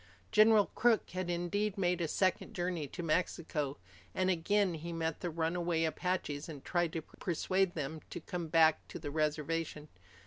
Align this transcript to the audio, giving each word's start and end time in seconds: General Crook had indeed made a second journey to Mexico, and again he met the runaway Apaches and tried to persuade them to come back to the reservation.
General 0.31 0.65
Crook 0.73 1.11
had 1.11 1.29
indeed 1.29 1.77
made 1.77 2.01
a 2.01 2.07
second 2.07 2.55
journey 2.55 2.87
to 2.87 3.03
Mexico, 3.03 3.77
and 4.15 4.31
again 4.31 4.73
he 4.73 4.91
met 4.91 5.19
the 5.19 5.29
runaway 5.29 5.83
Apaches 5.83 6.49
and 6.49 6.65
tried 6.65 6.91
to 6.93 7.03
persuade 7.03 7.75
them 7.75 8.01
to 8.09 8.19
come 8.19 8.47
back 8.47 8.87
to 8.87 8.97
the 8.97 9.11
reservation. 9.11 9.89